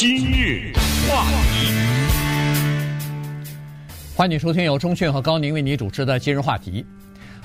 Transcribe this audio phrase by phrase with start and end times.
[0.00, 0.72] 今日
[1.06, 1.68] 话题，
[4.16, 6.82] 欢迎收听由钟讯和高宁为你主持的今日话题。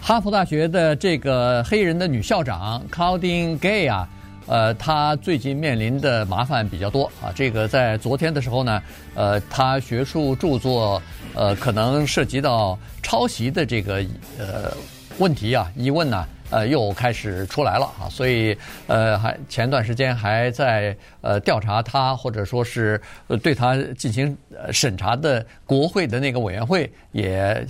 [0.02, 4.08] 哈佛大学的这个黑人的女校长 Claudine Gay 啊，
[4.48, 7.28] 呃，她最近面临的麻烦比较多啊。
[7.36, 8.82] 这个在昨天的时候呢，
[9.16, 11.02] 呃，她学术著作
[11.34, 13.96] 呃可能涉及到抄袭的这个
[14.40, 14.72] 呃
[15.18, 23.02] 问题啊、疑问呢、呃，又开始出来了啊，所以呃，还前段时间还在呃调查他，或者说是
[23.42, 24.38] 对他进行
[24.72, 27.66] 审查的国会的那个委员会也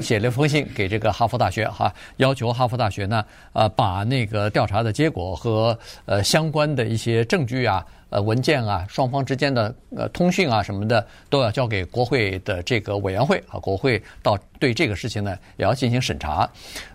[0.00, 7.84] 写了一封信给这个哈佛大学哈，要求哈佛大学呢，呃，把那个调查的结果和呃相关的一些证据啊。
[8.12, 16.46] 呃，文件啊，双方之间的呃通讯啊什么的，都要交给国会的这个委员会啊，国会到对这个事情呢也要进行审查。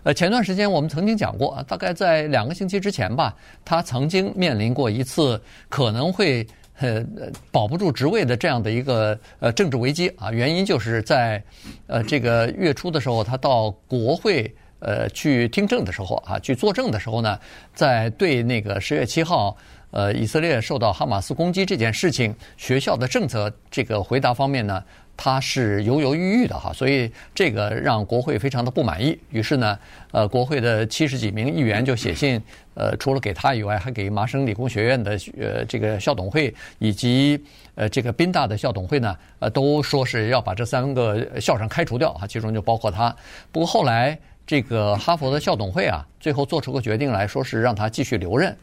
[0.04, 6.46] 呃，前段时间我们曾经讲过，大概在两个星期之前吧，他曾经面临过一次可能会
[6.80, 7.04] 呃
[7.50, 11.42] 保不住职位的这样的一个呃政治危机啊，原因就是在
[11.86, 17.38] 呃这个月初的时候，他到国会呃去听证的时候啊，去作证的时候呢，
[17.74, 19.56] 在对那个十月七号。
[19.90, 24.84] 呃，以色列受到哈马斯攻击这件事情，学校的政策这个回答方面呢，
[25.20, 29.18] 他是犹犹豫豫的哈，所以这个让国会非常的不满意。
[29.30, 29.76] 于是呢，
[30.12, 32.40] 呃，国会的七十几名议员就写信，
[32.74, 37.38] 呃，除了给他以外，还给麻省理工学院的呃这个校董会以及
[37.74, 43.14] 呃这个宾大的校董会呢，呃，都说是要把这三个校长开除掉啊，其中就包括他。
[43.50, 48.56] 不过后来这个哈佛的校董会啊，最后做出个决定来说是让他继续留任。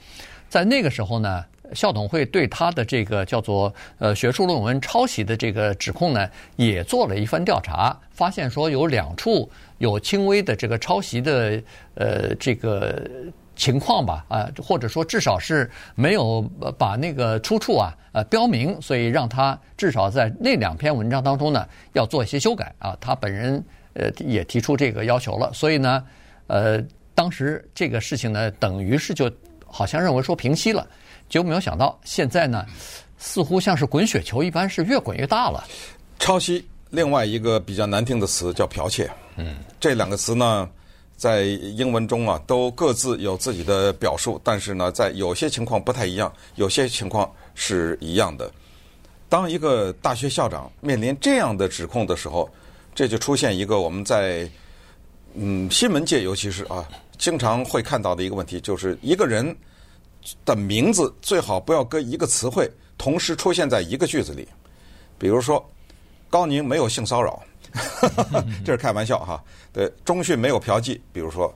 [0.48, 11.62] 在那个时候呢，校董会对他的这个叫做呃学术论文抄袭的这个指控呢，也做了一番调查，发现说有两处有轻微的这个抄袭的
[11.96, 13.10] 呃这个
[13.56, 16.42] 情况吧，啊，或者说至少是没有
[16.78, 26.04] 把那个出处啊呃标明，所以让他至少在那两篇文章当中呢要做一些修改啊，他本人呃也提出这个要求了，所以呢
[26.48, 26.84] 呃
[27.14, 29.32] 当时这个事情呢等于是就。
[29.68, 30.88] 好像认为说平息了，
[31.30, 32.66] 结果没有想到现在呢，
[33.18, 35.66] 似乎像是滚雪球一般，是越滚越大了。
[36.20, 39.10] 抄袭，另外一个比较难听的词叫剽窃。
[39.36, 40.70] 嗯，这两个词呢，
[41.18, 48.50] 在英文中啊，都各自有自己的表述，但是呢，在有些情况不太一样，有些情况是一样的。
[49.28, 52.50] 当一个大学校长面临这样的指控的时候，
[52.94, 54.50] 这就出现一个我们在
[55.34, 56.88] 嗯新闻界，尤其是啊。
[57.18, 59.56] 经常会看到的一个问题，就是一个人
[60.44, 64.48] 的名字最好不要跟一个词汇同时出现在一个句子里。
[65.18, 65.64] 比如说，
[66.30, 67.42] 高宁没有性骚扰，
[68.66, 69.44] 这是开玩笑哈。
[69.72, 71.00] 对，中迅没有嫖妓。
[71.14, 71.54] 比如说，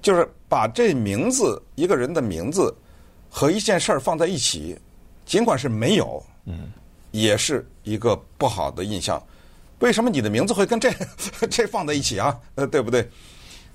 [0.00, 2.74] 就是把这名字一个人的名字
[3.30, 4.78] 和一件事儿放在一起，
[5.26, 6.72] 尽管是没有，嗯，
[7.10, 9.22] 也是一个不好的印象。
[9.80, 10.90] 为什么你的名字会跟这
[11.50, 12.38] 这放在一起啊？
[12.54, 13.08] 呃，对不对？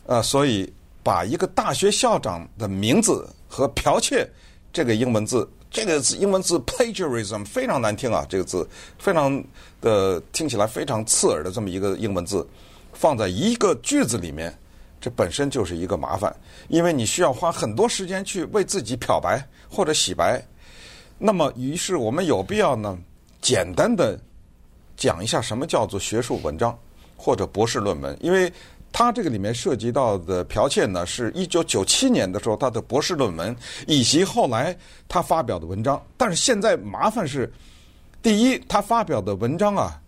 [0.05, 0.71] 呃，所以。
[1.05, 4.27] 把一个大学校长的名字和剽窃
[4.71, 9.43] 这个英文字，这个字英文字 plagiarism 非常难听啊，这个字非常
[9.79, 12.47] 的听起来非常刺耳的这么一个英文字，
[12.93, 14.51] 放在一个句子里面，
[14.99, 16.35] 这本身就是一个麻烦，
[16.67, 20.43] 因为你需要花很多时间去为自己漂白或者洗白。
[21.19, 22.97] 那么，于是我们有必要呢，
[23.39, 24.19] 简单的
[24.97, 26.75] 讲一下什么叫做学术文章
[27.15, 28.51] 或者博士论文，因为。
[28.93, 33.53] 他这个里面涉及到的剽窃呢，是一九九七年的时候他的博士论文，
[33.87, 34.77] 以及后来
[35.07, 36.01] 他发表的文章。
[36.15, 37.51] 但是现在麻烦是，
[38.21, 39.99] 第一，他发表的文章啊，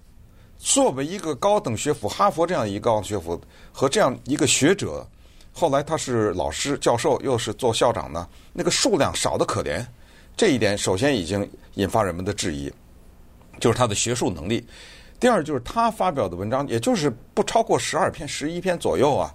[0.59, 3.41] 作为一个高等学府，哈佛这样一个高等学府
[3.72, 5.06] 和这样一个学者，
[5.51, 9.84] 后来他是老师教授，又是做校长呢，那个数量少得可怜。
[10.38, 12.72] 这一点首先已经引发人们的质疑，
[13.59, 14.63] 就是他的学术能力。
[15.25, 19.34] 第二就是他发表的文章，也就是不超过十二篇、十一篇左右啊，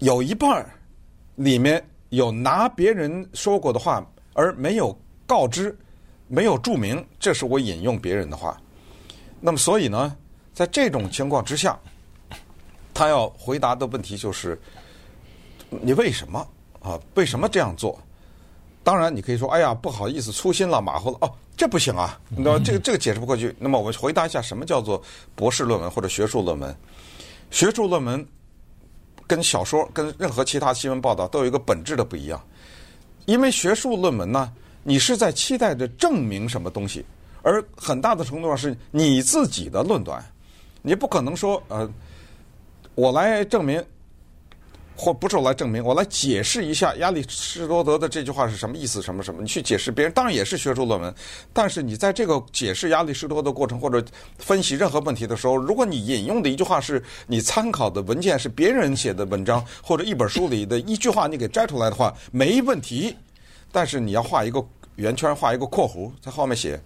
[0.00, 0.62] 有一半
[1.36, 4.94] 里面有拿别人说过的话而没有
[5.26, 5.74] 告知、
[6.28, 8.60] 没有注明，这是我引用别人的话。
[9.40, 10.14] 那么，所以呢，
[10.52, 11.80] 在这种情况之下，
[12.92, 14.60] 他要回答的问题就是：
[15.70, 16.46] 你为什么
[16.82, 17.00] 啊？
[17.14, 17.98] 为什么这样做？
[18.84, 21.32] 当然，你可以说：“哎呀，不好意思，粗心了，马虎了。”哦。
[21.56, 22.18] 这不行啊！
[22.30, 23.54] 那么这个这个解释不过去。
[23.60, 25.00] 那么我回答一下，什么叫做
[25.36, 26.76] 博士论文或者学术论文？
[27.52, 28.26] 学术论文
[29.24, 32.44] 跟小说、跟任何其他新闻报道都有一个本质的不一样。
[33.26, 34.52] 因为学术论文呢，
[34.82, 37.06] 你是在期待着证明什么东西，
[37.42, 40.20] 而很大的程度上是你自己的论断。
[40.82, 41.88] 你不可能说，呃，
[42.96, 43.80] 我来证明
[44.96, 49.42] 或不是我来证明，我来解释一下亚里士多德的这句话是什么意思，什么什么？
[49.42, 51.12] 你去解释别人，当然也是学术论文。
[51.52, 54.02] 但是你在这个解释亚里士多德的过程或者
[54.38, 63.14] 分析任何问题的时候，如果你引用的一句话是你参考的文件是别人写的文章或者一本书里的一句话，你给摘出来的话没问题。
[63.72, 64.64] 但是你要画一个
[64.94, 66.80] 圆圈，画一个括弧，在后面写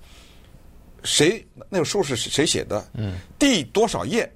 [1.02, 4.32] 谁那个书是谁写的，嗯，第多少页。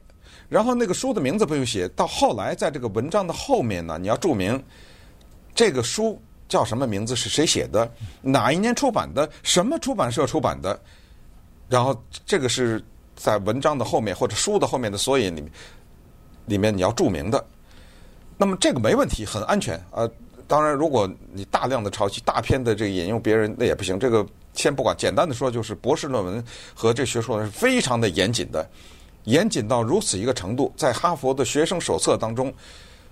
[0.53, 4.63] 然后那个书的名字不用写，到后来在这个文章的后面呢，你要注明
[5.55, 7.91] 这个书叫什么名字，是谁写的，
[8.21, 10.79] 哪一年出版的，什么出版社出版的。
[11.71, 12.85] 然后这个是
[13.17, 15.51] 在文章的后面或者书的后面的索引里面，
[16.45, 17.43] 里面你要注明的。
[18.37, 20.07] 那么这个没问题，很安全啊。
[20.47, 23.99] 当然，如果你大量的抄袭、大篇的这个引用别人，那也不行。
[23.99, 26.45] 这个先不管，简单的说就是博士论文
[26.75, 28.69] 和这学术论文是非常的严谨的。
[29.25, 32.53] 严谨到如此一个程度，在哈佛的学生手册当中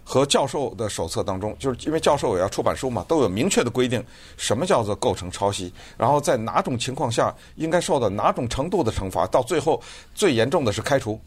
[0.02, 4.04] 和教授的手册当中，就是因为教授也要出版书嘛，都有明确的规定，
[4.36, 9.80] 什么叫做构成抄袭，然后在哪种情况下应该受到哪种程度的惩罚，到最后
[10.14, 11.20] 最严重的是开除。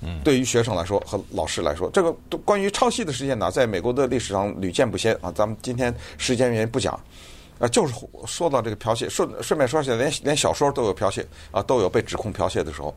[0.00, 2.12] 嗯，对于学生来说和老师来说，这个
[2.44, 5.30] 关于抄袭的事件呢，在美国的历史上屡见不鲜啊。
[5.30, 6.92] 咱们今天时间原因不讲，
[7.60, 7.94] 啊，就是
[8.26, 12.92] 说到这个剽窃，顺顺便说一下，连连小说都有剽窃啊，都有被指控剽窃的时候。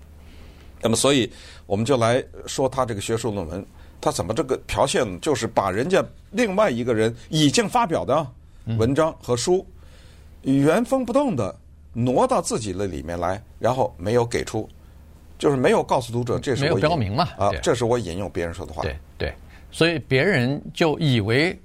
[0.81, 1.31] 那么，所以
[1.65, 3.65] 我们就来说他这个学术论文，
[4.00, 5.18] 他怎么这个剽窃呢？
[5.21, 8.25] 就是把人家另外一个人已经发表的
[8.77, 9.65] 文章和书
[10.41, 11.56] 原封不动的
[11.94, 14.69] 挪到自己的里面来，然后没有给出，
[15.38, 18.81] 就是没有告诉读者这是我没有标明嘛啊，这是我引用别人说的话。
[18.83, 19.33] 对对，
[19.71, 21.57] 所以别人就以为。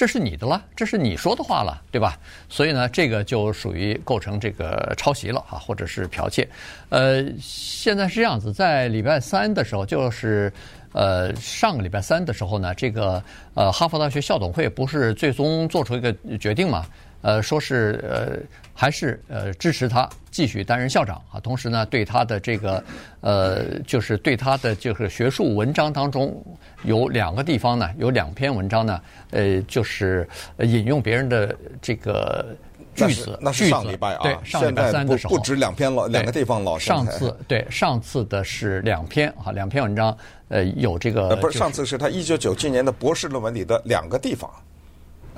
[0.00, 2.18] 这是你的了，这是你说的话了，对吧？
[2.48, 6.48] 所以呢，这个就属于构成这个抄袭了啊，或者是剽窃。
[6.88, 10.50] 呃，现在是这样子，在礼拜三的时候，就是
[10.92, 16.86] 呃上个礼拜三的时候呢，这个呃哈佛大学校董会不是最终做出一个决定嘛？
[17.22, 18.38] 呃，说是呃，
[18.74, 21.38] 还是呃支持他继续担任校长啊。
[21.40, 22.82] 同时呢，对他的这个
[23.20, 26.42] 呃，就是对他的就是学术文章当中
[26.84, 29.00] 有两个地方呢，有两篇文章呢，
[29.30, 30.28] 呃，就是
[30.58, 32.56] 引用别人的这个
[32.94, 33.38] 句子。
[33.42, 40.16] 那是上礼拜啊，对，上礼拜三的时候不止两篇了，两个地方老上次对上次的是两篇啊，两篇文章，
[40.48, 44.50] 呃，有这个不是上次是他一九九七年的博士论文里的两个地方。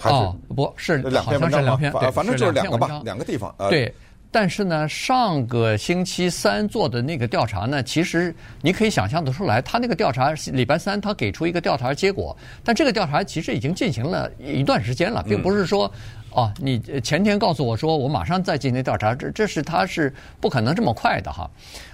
[0.02, 3.54] 哦，不是，两篇好像是两篇，对，反正就是两个吧，两,两个地方。
[3.70, 3.94] 对，
[4.30, 21.48] 但是呢，上个星期三做的那个调查呢，其实你可以想象得出来，他那个调查礼拜三他给出一个调查结果，但这个调查其实已经进行了一段时间了，并不是说，嗯、哦，你前天告诉我说我马上再进行调查，这这是他是不可能这么快的哈。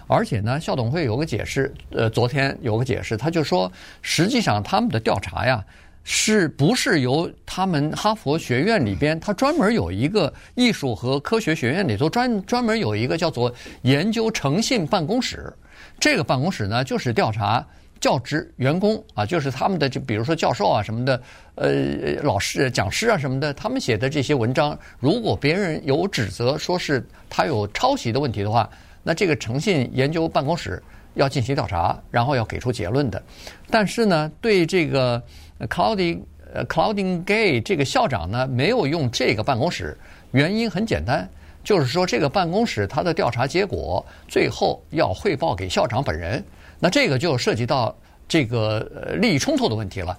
[0.06, 5.62] 而且呢，校董会有个解释，呃，昨天有个解释，他就说，实际上他们的调查呀。
[6.04, 13.52] 是不是由他们哈佛学院里边，他专门有一个艺术和科学学院里头专专门有一个叫做
[13.82, 15.52] 研究诚信办公室。
[16.00, 17.62] 这个办公室呢，就是调查
[18.00, 21.22] 教职员工啊，就是他们的就比如说教授啊什么的，
[21.56, 28.66] 呃，老师、讲师啊什么的，他们写的这些文章，如果别人有指责说是他有抄袭的问题的话，
[29.02, 30.82] 那这个诚信研究办公室
[31.14, 33.22] 要进行调查，然后要给出结论的。
[33.68, 35.22] 但是呢，对这个。
[35.66, 36.20] Claudine
[36.54, 39.96] 呃 Claudine Gay 这个校长呢，没有用这个办公室，
[40.30, 41.28] 原因很简单，
[41.64, 46.42] 就是说这个办公室他的调查结果最后要汇报给校长本人，
[46.78, 47.94] 那这个就涉及到
[48.28, 48.80] 这个
[49.20, 50.16] 利益冲突的问题了。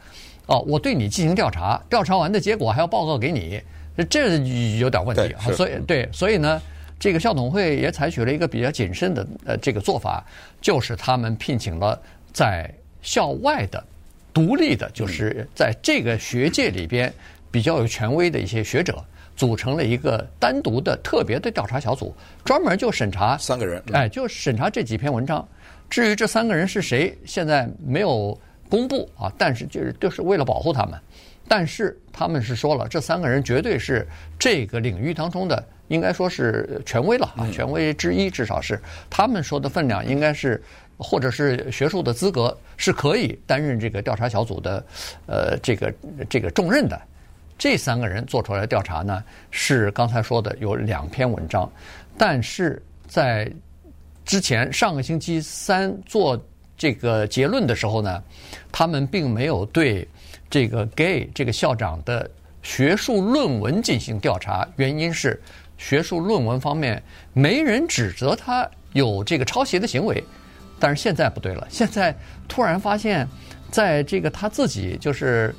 [0.48, 3.62] 哦，我对你进行调查，调查完的结果还要报告给你，
[4.10, 4.36] 这
[4.78, 5.42] 有点问题啊。
[5.54, 6.62] 所以对，所以呢，
[7.00, 10.26] 这个校董会也采取了一个比较谨慎的呃这个做法，
[10.60, 12.00] 就是他们聘请了
[12.34, 12.70] 在
[13.02, 13.84] 校外的。
[14.34, 17.12] 独立的，就是在这个学界里边
[17.50, 19.04] 比较有权威的一些学者，
[19.36, 25.46] 组成了一个单独的特别的调查小组，专门就审查三个人，哎，就审查这几篇文章。
[25.90, 31.00] 至于这三个人是谁，现在没有公布啊，但是就是就是为了保护他们。
[31.48, 34.08] 但是他们是说了，这三个人绝对是
[34.38, 40.62] 这个领域当中的，应该说是权威了啊，权威之一，至少是他们说的分量，应该是。
[41.00, 44.86] 或者是学术的资格是可以担任这个调查小组的，
[45.26, 45.94] 呃，这个
[46.30, 47.02] 这个重任的。
[47.58, 51.70] 这三个人做出来调查呢，是刚才说的有两篇文章，
[52.18, 53.52] 但是在
[54.26, 56.42] 之前上个星期三做
[56.78, 58.24] 这个结论的时候呢，
[58.72, 60.08] 他们并没有对
[60.50, 62.30] 这个 Gay 这个校长的
[62.62, 65.42] 学术论文进行调查，原因是
[65.78, 67.02] 学术论文方面
[67.34, 70.24] 没人指责他有这个抄袭的行为。
[70.80, 72.16] 但是现在不对了，现在
[72.48, 73.28] 突然发现，
[73.70, 75.54] 在这个他自己就是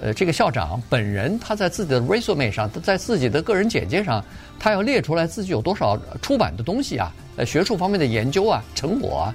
[0.00, 4.22] 呃，这个校长本人他在自己的 resume 上，在自己的个人简介上，
[4.58, 9.34] 他要列出来自己有多少出版的东西啊，呃，学术方面的研究啊，成果啊。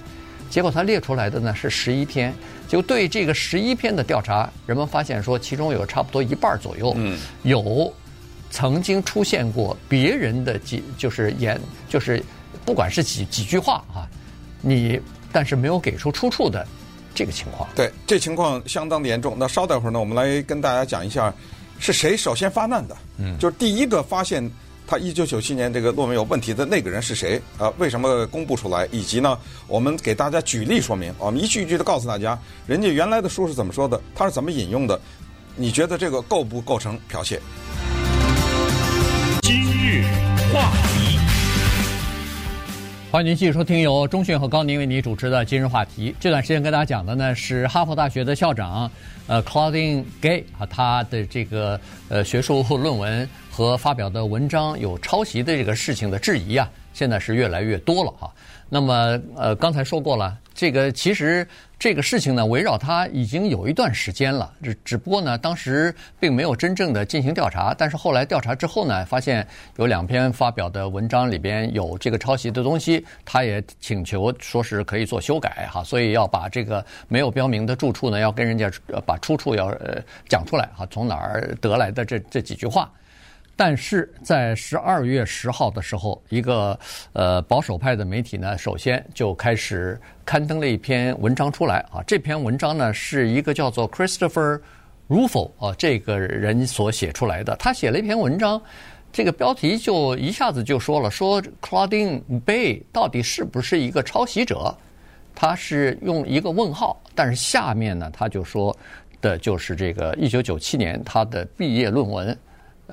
[0.50, 2.34] 结果他列出来的呢是十一篇，
[2.68, 7.92] 就对这个十一篇的调查，人们发现说，其中有差不多一半左右，嗯，有
[8.50, 11.58] 曾经出现过别人的几，就是言，
[11.88, 12.22] 就是
[12.66, 14.04] 不管是几几句话啊，
[14.60, 15.00] 你
[15.32, 16.66] 但是没有给出出处的
[17.14, 17.70] 这个情况。
[17.76, 19.36] 对，这情况相当的严重。
[19.38, 21.34] 那稍待会儿呢，我们来跟大家讲一下，
[21.80, 22.96] 是谁首先发难的？
[23.18, 24.50] 嗯，就是第一个发现。
[24.88, 27.42] 他一九九七年这个论文有问题的那个人是谁？
[27.58, 28.86] 啊，为什么公布出来？
[28.92, 35.00] 以及呢，我们给大家举例说明，我们一句一句的告诉大家，人家原来的书是怎么说的，他是怎么引用的？
[35.56, 37.40] 你觉得这个构不构成剽窃？
[39.44, 40.04] 今日
[40.52, 40.91] 话题，
[43.12, 46.12] 欢迎您继续收听由钟讯和高宁为您主持的《今日话题》。
[46.18, 48.90] 这段时间跟大家讲的呢是哈佛大学的校长，
[49.32, 53.28] 呃，Claudine Gay 啊，他的这个呃学术论文。
[53.54, 58.34] 和发表的文章有抄袭的这个事情的质疑啊，现在是越来越多了哈。
[58.70, 61.46] 那么呃，刚才说过了，这个其实
[61.78, 67.76] 这个事情呢，围绕他已经有一段时间了，只只不过呢，当时并没有真正的进行调查。
[67.78, 69.46] 但是后来调查之后呢，发现
[69.76, 78.72] 有两篇发表的文章里边有这个抄袭的东西，他也请求说是可以做修改哈，所以要把这个没有标明的住处呢，要跟人家
[79.06, 82.92] 把出处要呃讲出来哈，从哪儿得来的这这几句话。
[83.56, 86.78] 但是在十二月十号的时候，一个
[87.14, 92.02] 呃保守派的媒体呢，首先就开始刊登了一篇文章出来啊。
[92.08, 94.60] 这篇文章呢是一个叫做 Christopher
[95.08, 97.56] Ruffo 啊这个人所写出来的。
[97.58, 98.60] 他写了一篇文章，
[99.12, 104.76] 这个标题就一下子就说了，说 Claudine Bay 到底是不是一个抄袭者？
[105.36, 108.76] 他是用一个问号，但是下面呢他就说
[109.22, 112.38] 的就是这个一九九七年他的毕业论文。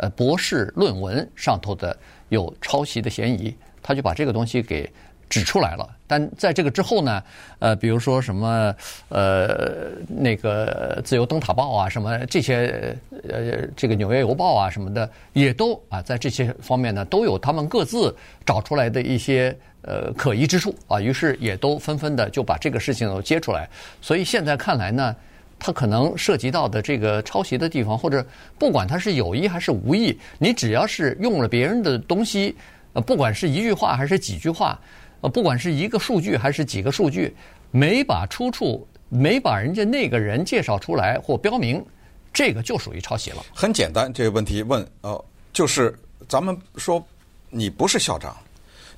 [0.01, 4.89] 呃，博士论文上头的有抄袭的嫌疑，他就把这个东西给
[5.29, 5.91] 指出来了。
[6.07, 7.21] 但在这个之后呢，
[7.59, 8.73] 呃，比如说什么
[9.09, 12.97] 呃，那个自由灯塔报啊，什么这些
[13.29, 18.15] 呃，这个纽约邮报啊什么的，也都啊，在这些方面呢，都有他们各自
[18.47, 23.69] 找出来的一些呃可疑之处啊，于是也都纷纷的就把这个事情都揭出来。
[24.01, 25.17] 所以现在看来呢。
[25.59, 28.25] 他可能涉及到的这个抄袭的地方，或者
[28.59, 32.55] 不管他是有意还是无意，你只要是用了别人的东西，
[32.93, 34.81] 呃，不管是一句话还是几句话，
[35.21, 37.35] 呃，不管是一个数据还是几个数据，
[37.71, 41.85] 没把出处，没把人家那个人介绍出来或标明，
[42.33, 43.45] 这个就属于抄袭了。
[43.53, 45.99] 很简单，这个问题问，呃，就是
[46.29, 47.05] 咱们说
[47.50, 48.37] 你不是校长。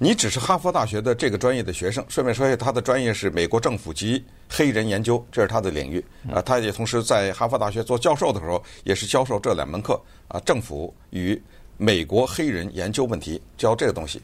[0.02, 6.02] 你只是哈佛大学的这个专业的学生，顺便说一下，他的专业是美国政府及黑人研究，这是他的领域
[6.32, 6.40] 啊。
[6.40, 11.38] 他也同时在哈佛大学做教授的时候，也是教授这两门课啊，政府与
[11.76, 14.22] 美国黑人研究问题，教这个东西。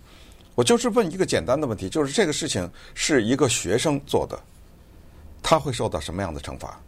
[0.54, 4.40] 我就是问一个简单的问题，就是这个事情是一个学生做的，
[5.42, 6.80] 他会受到什么样的惩罚？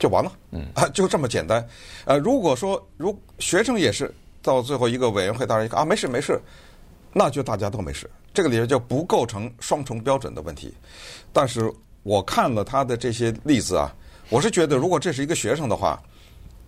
[0.00, 1.64] 就完了，嗯啊，就这么简单。
[2.04, 6.42] 呃，如果说如学生也是到最后一个委员会，当然一看啊，没事没事。
[7.18, 10.74] 那就大家都没事，这个里面就不构成双重标准的问题。
[11.32, 13.90] 但是我看了他的这些例子啊，
[14.28, 15.98] 我是觉得如果这是一个学生的话，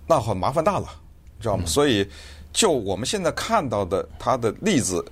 [0.06, 0.88] 那很麻烦大了，
[1.38, 1.66] 知道吗？
[1.66, 2.08] 所以
[2.50, 5.04] 就我们现在看到的他的例子，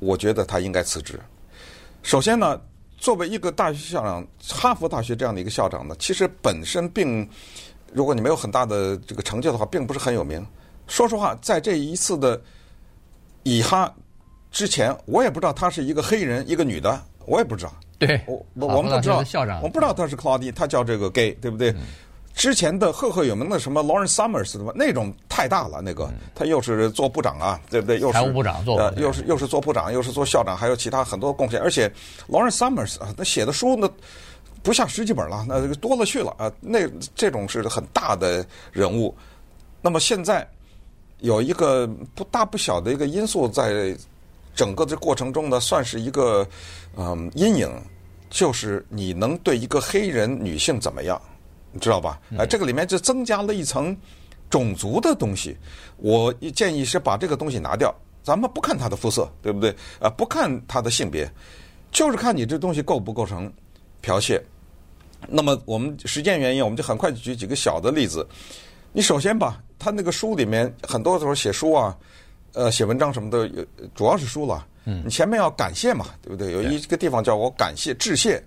[0.00, 1.18] 我觉得他应该辞职。
[2.02, 2.60] 首先呢，
[2.98, 7.26] 作为一个大学校长，哈佛大学这样的一个校长呢，其实本身并，
[7.94, 10.46] 如果你没有很大的这个成就的话，并不是很有名。
[10.88, 12.38] 说实话，在这一次的
[13.44, 13.90] 以哈。
[14.54, 17.74] 之前我也不知道他是一个黑人，一个女的，我也不知道。
[17.98, 19.56] 对，我我们不知道校长。
[19.56, 21.72] 我们不知道他是 Claudine，他叫这个 Gay，对不对？
[21.72, 21.78] 嗯、
[22.34, 27.98] 之前的赫赫有名的什么 Lawrence Summers 的那种太大了，那个、嗯、他又是做部长啊，对不对？
[27.98, 31.60] 又是财务部长做，呃，又是又是做部长，又是做校长，还有其他很多贡献。
[31.60, 31.92] 而且
[32.28, 33.90] Lawrence Summers 啊，他写的书那
[34.62, 36.52] 不下十几本了，那多了去了啊。
[36.60, 39.12] 那这种是很大的人物。
[39.82, 40.48] 那么现在
[41.18, 43.96] 有一个不大不小的一个因素在。
[44.54, 46.46] 整个这过程中呢，算是一个
[46.96, 47.70] 嗯阴影，
[48.30, 51.20] 就是你能对一个黑人女性怎么样，
[51.72, 52.20] 你知道吧？
[52.38, 53.96] 哎，这个里面就增加了一层
[54.48, 55.56] 种族的东西。
[55.96, 59.74] 我建议是把这个东西拿掉，咱们不看她的肤色，对不对？
[60.00, 61.30] 啊，不看她的性别，
[61.90, 63.52] 就是看你这东西构不构成
[64.02, 64.40] 剽窃。
[65.28, 68.26] 那么我们时间原因，我们就很快举几个小的例子。
[68.92, 71.96] 你首先吧，他那个书里面很多时候写书啊。
[72.54, 73.48] 呃，写文章什么的，
[73.94, 74.66] 主要是书了。
[74.84, 76.52] 嗯，你前面要感谢嘛，对不对？
[76.52, 78.42] 有一个地方叫我感谢致谢。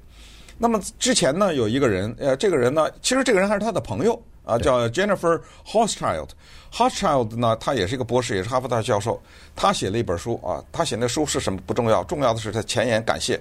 [0.57, 6.29] 那么之前呢，有一个人，呃，这个人呢，其实这个人还是他的朋友啊，叫 Jennifer Hochschild。
[6.71, 9.21] Hochschild 呢，他也是一个博士，也是哈佛大学教授。
[9.55, 13.39] 他写了一本书啊，他写那书是什么不重要，重要的是他前言感谢。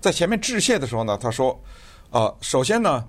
[0.00, 1.58] 在前面致谢的时候呢，他说
[2.10, 3.04] ：“啊，首先呢，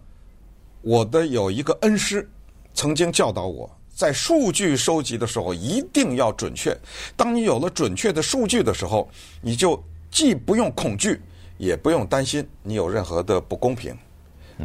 [0.81, 2.27] 我的有一个恩师
[2.73, 6.73] 曾经教导我，在数据收集的时候一定要准确。
[7.17, 9.09] 当你有了准确的数据的时候，
[9.41, 9.77] 你就
[10.09, 11.19] 既不用恐惧，
[11.57, 13.93] 也不用担心你有任何的不公平。”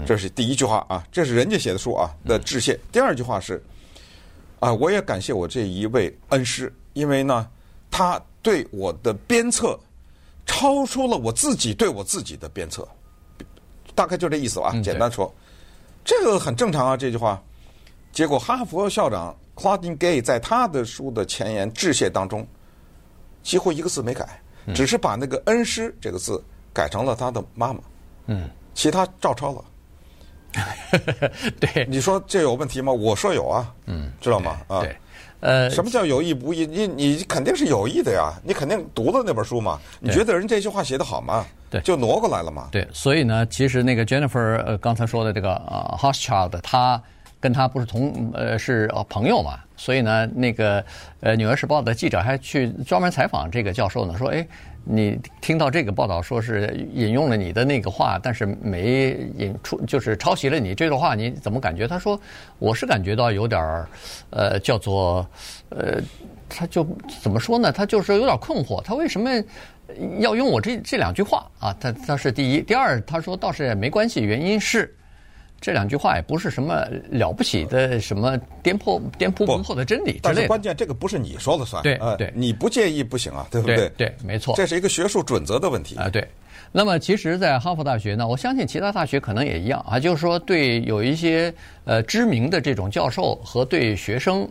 [0.06, 2.78] 这是第一句话啊，这是人家写的书啊的致谢。
[2.92, 3.60] 第二句话是。
[4.60, 7.48] 啊，我也感谢我这一位恩师，因为呢，
[7.90, 9.76] 他对我的鞭策
[10.46, 12.86] 超出了我自己对我自己的鞭策，
[13.96, 14.72] 大概就这意思吧。
[14.80, 15.34] 简单说，
[16.04, 17.42] 这个很正常啊，这句话。
[18.14, 22.46] 结果哈佛校长 Claudine Gay 在他的书的前言致谢当中，
[23.42, 24.40] 几乎一个字没改，
[24.72, 26.42] 只是把那个恩师这个字
[26.72, 27.80] 改成了他的妈妈，
[28.26, 29.64] 嗯，其他照抄了。
[31.58, 32.92] 对，你说这有问题吗？
[32.92, 34.58] 我说有啊，嗯，知道吗？
[34.68, 34.96] 啊，对，
[35.40, 36.64] 呃，什么叫有意无意？
[36.64, 41.44] 你你肯定是有意的呀，你肯定读了那本书嘛，你觉得人这句话写得好吗？
[41.68, 42.68] 对，就挪过来了嘛。
[42.70, 47.02] 对，所以呢，其实那个 Jennifer 呃刚才说的这个呃 Hochschild 他
[47.44, 50.82] 跟他不是同呃是朋友嘛，所以呢，那个
[51.20, 54.46] 呃《纽约时报》的记者还去专门采访这个教授呢，说哎。
[54.86, 61.88] 你听到这个报道，说是引用了你的那个话，但是没引出，就是抄袭了你这个话，你怎么感觉？
[61.88, 62.20] 他说，
[62.58, 63.88] 我是感觉到有点儿，
[64.28, 65.26] 呃，叫做，
[65.70, 65.98] 呃，
[66.50, 66.86] 他就
[67.22, 67.72] 怎么说呢？
[67.72, 69.30] 他就是有点困惑，他为什么
[70.18, 71.74] 要用我这这两句话啊？
[71.80, 74.94] 他他是第一，第二，他说倒是也没关系，原因是。
[75.64, 80.20] 这两句话也不是什么了不起的，什么颠破颠扑不破的真理之类的。
[80.22, 81.82] 但是关键，这个不是你说了算。
[81.82, 83.88] 对对，你不介意不行啊，对不对？
[83.96, 84.54] 对，没错。
[84.54, 86.10] 这是一个学术准则的问题啊。
[86.10, 86.22] 对。
[86.70, 91.50] 那么，其实，在哈佛大学呢，我相信其他大学可能也一样啊，就是说，对有一些
[91.84, 94.46] 呃知名的这种教授和对学生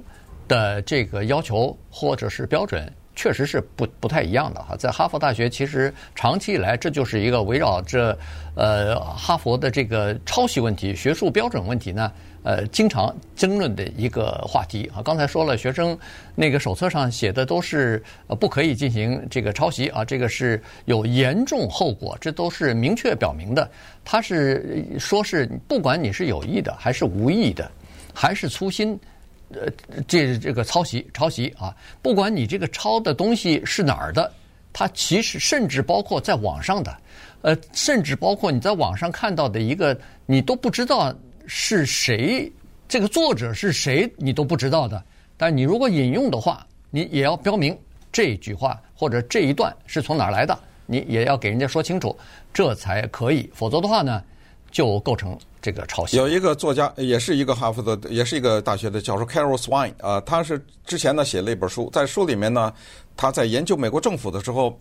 [0.47, 2.91] 的这个要求或者是标准。
[3.15, 8.17] 确实是不不太一样的哈，在哈佛大学，其实长期以来这就是一个围绕着
[8.55, 12.11] 呃哈佛的这个抄袭问题、学术标准问题呢，
[12.43, 15.01] 呃，经常争论的一个话题啊。
[15.03, 15.97] 刚才说了，学生
[16.35, 23.69] 那个手册上写的都是呃不可以进行这个抄袭啊，这个是有严重后果，这都是明确表明的。
[24.03, 27.69] 他是说是不管你是有意的还是无意的，
[28.13, 28.99] 还是粗心。
[29.49, 29.71] 呃，
[30.07, 34.31] 这这个抄袭抄袭啊，不管你这个抄的东西是哪儿的，
[34.71, 36.97] 它其实甚至包括在网上的，
[37.41, 41.13] 呃，甚至包括你在网上看到的一个你都不知道
[41.45, 42.51] 是谁，
[42.87, 45.03] 这个作者是谁，你都不知道的。
[45.37, 47.77] 但你如果引用的话，你也要标明
[48.11, 52.17] 这句话或者这一段是从哪儿来的，你也要给人家说清楚，
[52.53, 53.49] 这才可以。
[53.53, 54.23] 否则的话呢，
[54.71, 55.37] 就构成。
[55.63, 56.17] 这个抄袭。
[56.17, 62.71] 有一个作家，也是一个哈佛的，也是一个大学的教授，Carol Swain 啊、呃，他是之前呢写了一本书，在书里面呢，
[63.15, 64.77] 他在研究美国政府的时候，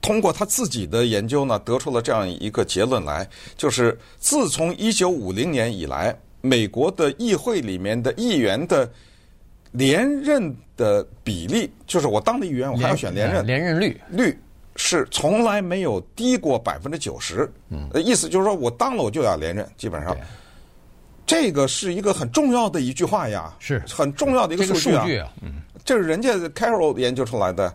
[0.00, 8.90] 通过他自己的研究呢，得出了这样一个结论来，就是自从一九五零年以来，美国的议会里面的议员的
[9.72, 14.38] 连任的比例，就是我当了议员，我还要选连任，连任率率。
[14.82, 20.16] 是从来没有低过百分之九十，嗯，意思就是说我当了我就要连任，基本上，
[21.26, 23.78] 这个是一个很重要的一句话呀，是。
[23.86, 27.72] 很重要的一个数据啊，据啊嗯，这是人家 Carol 研究出来的，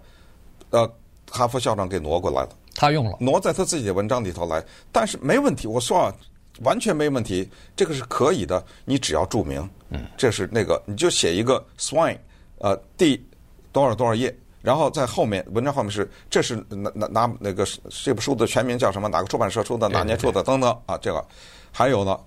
[0.71, 0.91] 呃，
[1.29, 6.15] 哈佛校长给挪过来了，他用了，挪在他自己的文章里头来，但是没问题，我说啊，
[6.63, 12.17] 完全没问题，这个是可以的，你只要注明，嗯，这是那个，你就写一个 Swain，
[12.57, 13.23] 呃，第
[13.71, 14.35] 多少多少页。
[14.65, 17.63] 然后在后面文章后面是，这是哪哪哪那个
[18.03, 19.07] 这部书的全名叫什么？
[19.07, 19.87] 哪个出版社出的？
[19.87, 20.41] 哪年出的？
[20.41, 21.23] 等等啊，这个
[21.71, 22.19] 还有呢，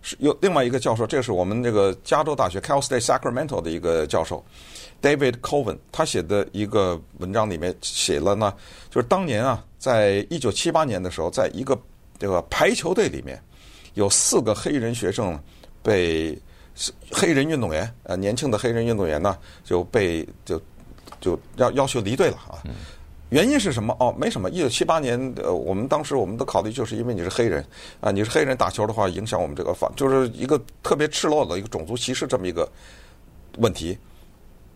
[0.00, 4.42] 是有另外一个教授，这是我们这个加州大学 Cal State Sacramento 的一个教授
[5.02, 8.54] David Coven，他写的一个文章里面写了呢，
[8.88, 11.78] 就是当年啊，在一九七八年的时候，在一个
[12.18, 13.38] 这个排球队里面，
[13.92, 15.38] 有四个黑人学生
[15.82, 16.40] 被
[17.12, 20.58] 黑人运动员呃年轻的黑人运动员呢就被就。
[21.22, 22.60] 就要要求离队了啊！
[23.30, 23.96] 原因是什么？
[23.98, 24.50] 哦，没什么。
[24.50, 27.64] 一九七八年，呃，我们当时我们的考虑就是因为你是黑人
[28.00, 32.68] 啊，你是黑人打球的话，影响我们这个法，就是一个特别赤裸的一个种族歧视这么一个
[33.56, 33.96] 问题。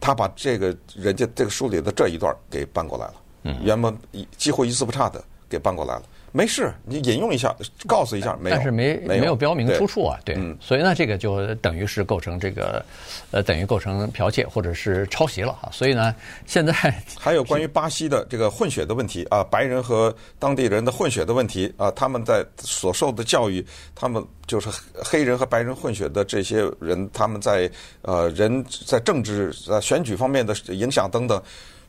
[0.00, 3.94] 他把这个人家这个书里的这一段给搬过来了，原本
[4.38, 6.02] 几乎一字不差的给搬过来了。
[6.36, 12.84] 没事，你引用一下，告诉一下，没有，但是没没有，标明出处啊，对，对嗯、所以呢，这个就等于是构成这个，
[13.30, 15.70] 呃，等于构成剽窃或者是抄袭了哈。
[15.72, 16.74] 所以呢，现在
[17.18, 27.70] 还有关于巴西的这个混血的问题啊，白人和当地人的混血的问题啊，他们在所受的教育，他们就是黑人和白人混血的这些人，他们在
[28.02, 31.42] 呃人在政治在选举方面的影响等等。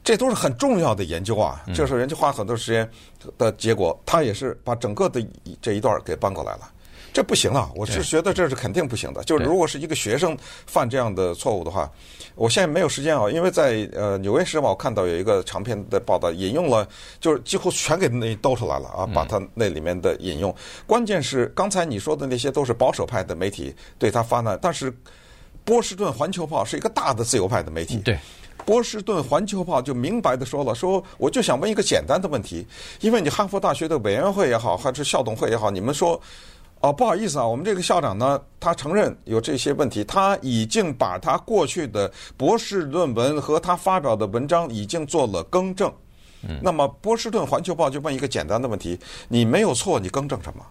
[0.08, 2.90] 这都是很重要的研究啊，就是人家花很多时间
[3.38, 5.22] 的结果，他也是把整个的
[5.62, 6.72] 这一段给搬过来了，
[7.12, 7.70] 这不行啊！
[7.76, 9.22] 我是觉得这是肯定不行的。
[9.26, 11.92] 就是如果是一个学生犯这样的错误的话，
[12.36, 16.88] 我现在没有时间啊，因为在呃《纽约时报》看到有一个长篇的报道，引用了，
[17.20, 20.56] 就是几乎全给那兜出来了啊，把他那里面的引用。
[20.86, 24.90] 关键是刚才你说的那些都是保守派的媒体对他发难，但是
[25.66, 27.98] 波士顿环球报是一个大的自由派的媒体。
[27.98, 28.18] 对。
[28.68, 32.68] 波士顿环球报就明白的说了，说我就想问一个简单的问题，
[33.00, 36.20] 因为你哈佛大学的委员会也好，还是校董会也好，你们说，
[36.82, 45.90] 哦，不好意思啊，我们这个校长呢，他承认有这些问题，他已经把他过去的博士论文和他发表的文章已经做了更正。
[46.62, 49.00] 那么波士顿环球报就问一个简单的问题，
[49.30, 50.66] 你没有错，你更正什么？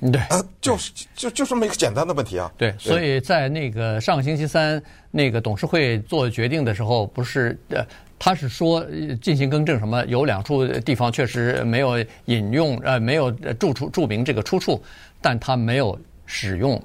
[0.00, 2.50] 对，呃，就是就就这么一个简单的问题啊。
[2.56, 4.80] 对，所以在那个上个星期三
[5.10, 7.84] 那个董事会做决定的时候，不是呃，
[8.18, 8.86] 他是说
[9.20, 14.80] 进行更正什么，有两处地方确实没有引用呃，没有注出注明这个出处，
[15.20, 16.80] 但他没有使用。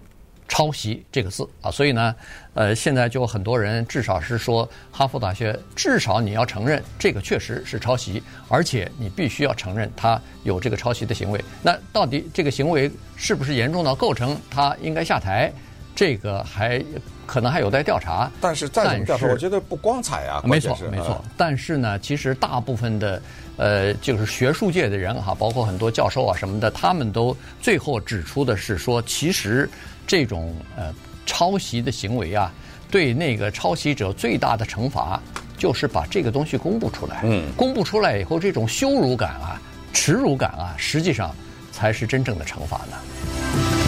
[0.47, 2.15] 抄袭这个字啊，所以呢，
[2.53, 11.43] 呃，现在就很多人至少是说，哈佛大学至少你要承认这个确实是抄袭，而且你必须要承认他有这个抄袭的行为。
[11.61, 15.51] 那到底这个行为是不是严重到构成他应该下台？
[15.95, 16.83] 这个还
[17.25, 18.31] 可能还有待调查。
[18.41, 20.41] 但是再怎么调查，我觉得不光彩啊。
[20.45, 21.23] 没错，没错。
[21.37, 23.21] 但是呢，其实大部分的
[23.57, 29.69] 呃，就是学术界的人哈，包括很多教授啊什么的，他们都最后指出的是说，其实。
[30.05, 30.93] 这种呃
[31.25, 32.51] 抄袭的行为啊，
[32.91, 35.17] 对那个抄袭者最大的惩罚
[35.57, 37.21] 就是把这个东西公布出来。
[37.23, 39.61] 嗯，公布出来以后，这种羞辱感啊、
[39.93, 41.33] 耻辱感啊，实际上
[41.71, 43.82] 才是真正的惩罚呢。